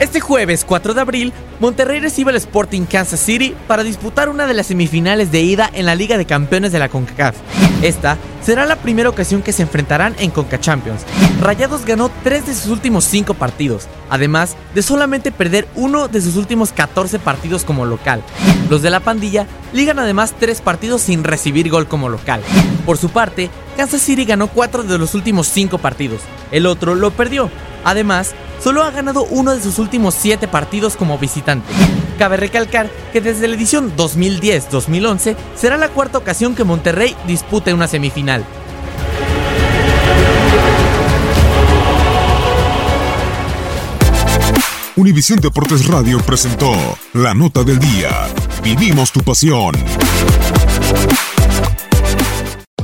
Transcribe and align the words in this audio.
Este 0.00 0.18
jueves 0.18 0.64
4 0.66 0.94
de 0.94 1.00
abril, 1.02 1.32
Monterrey 1.60 2.00
recibe 2.00 2.30
al 2.30 2.36
Sporting 2.36 2.86
Kansas 2.86 3.20
City 3.20 3.54
para 3.68 3.82
disputar 3.82 4.30
una 4.30 4.46
de 4.46 4.54
las 4.54 4.68
semifinales 4.68 5.30
de 5.30 5.42
ida 5.42 5.68
en 5.74 5.84
la 5.84 5.94
Liga 5.94 6.16
de 6.16 6.24
Campeones 6.24 6.72
de 6.72 6.78
la 6.78 6.88
CONCACAF. 6.88 7.36
Esta 7.82 8.16
será 8.42 8.64
la 8.64 8.76
primera 8.76 9.10
ocasión 9.10 9.42
que 9.42 9.52
se 9.52 9.60
enfrentarán 9.60 10.16
en 10.18 10.30
Conca 10.30 10.58
Champions. 10.58 11.02
Rayados 11.42 11.84
ganó 11.84 12.10
3 12.24 12.46
de 12.46 12.54
sus 12.54 12.68
últimos 12.68 13.04
5 13.04 13.34
partidos, 13.34 13.88
además 14.08 14.56
de 14.74 14.80
solamente 14.80 15.32
perder 15.32 15.68
uno 15.74 16.08
de 16.08 16.22
sus 16.22 16.36
últimos 16.36 16.72
14 16.72 17.18
partidos 17.18 17.64
como 17.64 17.84
local. 17.84 18.22
Los 18.70 18.80
de 18.80 18.88
la 18.88 19.00
pandilla 19.00 19.46
ligan 19.74 19.98
además 19.98 20.34
3 20.40 20.62
partidos 20.62 21.02
sin 21.02 21.24
recibir 21.24 21.68
gol 21.68 21.88
como 21.88 22.08
local. 22.08 22.40
Por 22.86 22.96
su 22.96 23.10
parte, 23.10 23.50
Kansas 23.76 24.00
City 24.00 24.24
ganó 24.24 24.48
4 24.48 24.82
de 24.82 24.96
los 24.96 25.14
últimos 25.14 25.46
5 25.48 25.76
partidos, 25.76 26.22
el 26.52 26.64
otro 26.64 26.94
lo 26.94 27.10
perdió. 27.10 27.50
Además, 27.84 28.34
solo 28.62 28.82
ha 28.82 28.90
ganado 28.90 29.24
uno 29.24 29.54
de 29.54 29.62
sus 29.62 29.78
últimos 29.78 30.14
7 30.14 30.48
partidos 30.48 30.96
como 30.96 31.18
visitante. 31.18 31.72
Cabe 32.18 32.36
recalcar 32.36 32.90
que 33.12 33.20
desde 33.20 33.48
la 33.48 33.56
edición 33.56 33.96
2010-2011 33.96 35.36
será 35.56 35.76
la 35.76 35.88
cuarta 35.88 36.18
ocasión 36.18 36.54
que 36.54 36.64
Monterrey 36.64 37.16
dispute 37.26 37.72
una 37.72 37.88
semifinal. 37.88 38.44
Univisión 44.96 45.38
Deportes 45.38 45.86
Radio 45.86 46.18
presentó 46.18 46.72
La 47.14 47.32
Nota 47.32 47.64
del 47.64 47.78
Día. 47.78 48.10
Vivimos 48.62 49.10
tu 49.12 49.20
pasión. 49.20 49.74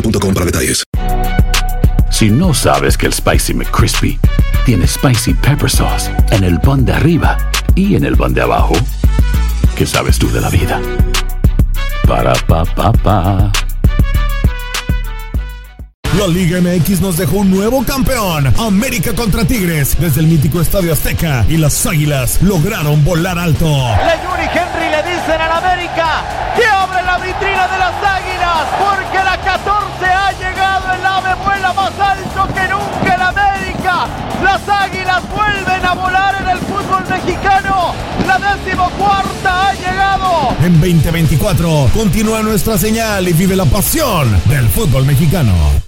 boostmobile.com 0.00 0.34
para 0.34 0.46
detalles. 0.46 0.84
Si 2.10 2.30
no 2.30 2.54
sabes 2.54 2.96
que 2.96 3.06
el 3.06 3.12
Spicy 3.12 3.54
McCrispy 3.54 4.18
tiene 4.64 4.86
Spicy 4.86 5.34
Pepper 5.34 5.70
Sauce 5.70 6.10
en 6.30 6.44
el 6.44 6.58
pan 6.60 6.84
de 6.84 6.92
arriba 6.92 7.36
y 7.74 7.94
en 7.94 8.04
el 8.04 8.16
pan 8.16 8.34
de 8.34 8.42
abajo, 8.42 8.74
¿qué 9.76 9.86
sabes 9.86 10.18
tú 10.18 10.30
de 10.30 10.40
la 10.40 10.48
vida? 10.50 10.80
Para, 12.06 12.32
pa, 12.46 12.64
pa, 12.64 12.92
pa. 12.92 13.52
La 16.18 16.26
Liga 16.26 16.60
MX 16.60 17.00
nos 17.02 17.18
dejó 17.18 17.38
un 17.38 17.50
nuevo 17.50 17.84
campeón. 17.84 18.52
América 18.58 19.12
contra 19.14 19.44
Tigres 19.44 19.96
desde 20.00 20.20
el 20.20 20.26
mítico 20.26 20.60
Estadio 20.60 20.92
Azteca 20.92 21.44
y 21.48 21.58
las 21.58 21.86
Águilas 21.86 22.42
lograron 22.42 23.04
volar 23.04 23.38
alto. 23.38 23.66
Que 32.46 32.68
nunca 32.68 33.14
en 33.14 33.22
América. 33.22 34.06
Las 34.42 34.68
Águilas 34.68 35.22
vuelven 35.30 35.84
a 35.84 35.94
volar 35.94 36.34
en 36.40 36.48
el 36.48 36.58
fútbol 36.58 37.04
mexicano. 37.08 37.94
La 38.26 38.38
decimocuarta 38.38 39.68
ha 39.68 39.74
llegado. 39.74 40.56
En 40.62 40.80
2024 40.80 41.90
continúa 41.94 42.42
nuestra 42.42 42.78
señal 42.78 43.26
y 43.28 43.32
vive 43.32 43.56
la 43.56 43.64
pasión 43.64 44.40
del 44.46 44.68
fútbol 44.68 45.04
mexicano. 45.04 45.87